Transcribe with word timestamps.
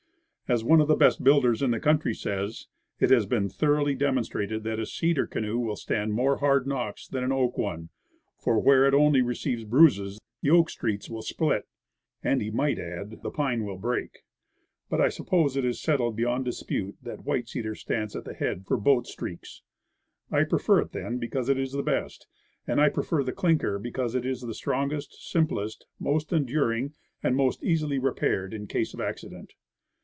As 0.49 0.65
one 0.65 0.81
of 0.81 0.89
the 0.89 0.97
best 0.97 1.23
builders 1.23 1.61
in 1.61 1.71
the 1.71 1.79
country 1.79 2.13
says, 2.13 2.67
"It 2.99 3.09
has 3.09 3.25
been 3.25 3.47
thoroughly 3.47 3.95
demonstrated 3.95 4.63
that 4.65 4.81
a 4.81 4.85
cedar 4.85 5.25
canoe 5.25 5.57
will 5.57 5.77
stand 5.77 6.11
more 6.11 6.39
hard 6.39 6.67
knocks 6.67 7.07
than 7.07 7.23
an 7.23 7.31
oak 7.31 7.57
one; 7.57 7.87
for 8.37 8.59
where 8.59 8.85
it 8.85 8.93
only 8.93 9.21
re 9.21 9.33
ceives 9.33 9.65
bruises, 9.65 10.19
the 10.41 10.49
oak 10.49 10.69
streaks 10.69 11.09
will 11.09 11.21
split." 11.21 11.69
And 12.21 12.41
he 12.41 12.51
might 12.51 12.79
add, 12.79 13.21
the 13.23 13.31
pine 13.31 13.63
will 13.63 13.77
break. 13.77 14.23
But 14.89 14.99
I 14.99 15.07
suppose 15.07 15.55
it 15.55 15.63
is 15.63 15.81
settled 15.81 16.17
beyond 16.17 16.43
dispute 16.43 16.97
that 17.01 17.23
white 17.23 17.47
cedar 17.47 17.73
stands 17.73 18.13
at 18.13 18.25
the 18.25 18.33
head 18.33 18.65
for 18.67 18.75
boat 18.75 19.07
streaks. 19.07 19.61
I 20.31 20.43
prefer 20.43 20.81
it, 20.81 20.91
then, 20.91 21.17
because 21.17 21.47
it 21.47 21.57
is 21.57 21.71
the 21.71 21.81
best. 21.81 22.27
And 22.67 22.81
I 22.81 22.89
prefer 22.89 23.23
the 23.23 23.31
clinker, 23.31 23.79
because 23.79 24.15
it 24.15 24.25
is 24.25 24.41
the 24.41 24.53
strongest, 24.53 25.13
simplest, 25.29 25.85
most 25.97 26.33
enduring, 26.33 26.93
and 27.23 27.37
most 27.37 27.63
easily 27.63 27.99
repaired 27.99 28.53
in 28.53 28.67
case 28.67 28.93
of 28.93 28.99
accident. 28.99 29.53